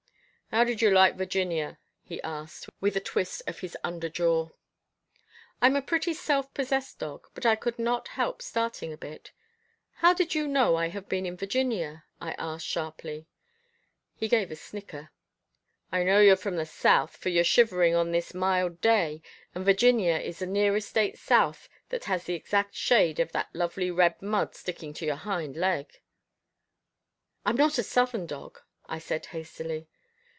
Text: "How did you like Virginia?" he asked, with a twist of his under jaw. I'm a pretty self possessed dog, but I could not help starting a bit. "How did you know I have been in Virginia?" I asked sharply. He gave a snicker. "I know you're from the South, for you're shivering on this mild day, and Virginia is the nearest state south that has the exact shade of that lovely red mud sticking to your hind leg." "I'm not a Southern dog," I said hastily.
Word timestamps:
"How 0.53 0.65
did 0.65 0.81
you 0.81 0.91
like 0.91 1.15
Virginia?" 1.15 1.79
he 2.03 2.21
asked, 2.23 2.67
with 2.81 2.97
a 2.97 2.99
twist 2.99 3.41
of 3.47 3.59
his 3.59 3.77
under 3.85 4.09
jaw. 4.09 4.49
I'm 5.61 5.77
a 5.77 5.81
pretty 5.81 6.13
self 6.13 6.53
possessed 6.53 6.99
dog, 6.99 7.25
but 7.33 7.45
I 7.45 7.55
could 7.55 7.79
not 7.79 8.09
help 8.09 8.41
starting 8.41 8.91
a 8.91 8.97
bit. 8.97 9.31
"How 10.03 10.13
did 10.13 10.35
you 10.35 10.49
know 10.49 10.75
I 10.75 10.89
have 10.89 11.07
been 11.07 11.25
in 11.25 11.37
Virginia?" 11.37 12.03
I 12.19 12.33
asked 12.37 12.65
sharply. 12.67 13.27
He 14.13 14.27
gave 14.27 14.51
a 14.51 14.57
snicker. 14.57 15.11
"I 15.89 16.03
know 16.03 16.19
you're 16.19 16.35
from 16.35 16.57
the 16.57 16.65
South, 16.65 17.15
for 17.15 17.29
you're 17.29 17.45
shivering 17.45 17.95
on 17.95 18.11
this 18.11 18.33
mild 18.33 18.81
day, 18.81 19.21
and 19.55 19.63
Virginia 19.63 20.17
is 20.17 20.39
the 20.39 20.47
nearest 20.47 20.89
state 20.89 21.17
south 21.17 21.69
that 21.87 22.03
has 22.03 22.25
the 22.25 22.33
exact 22.33 22.75
shade 22.75 23.21
of 23.21 23.31
that 23.31 23.55
lovely 23.55 23.89
red 23.89 24.21
mud 24.21 24.53
sticking 24.53 24.93
to 24.95 25.05
your 25.05 25.15
hind 25.15 25.55
leg." 25.55 26.01
"I'm 27.45 27.55
not 27.55 27.77
a 27.77 27.83
Southern 27.83 28.25
dog," 28.25 28.59
I 28.89 28.99
said 28.99 29.27
hastily. 29.27 29.87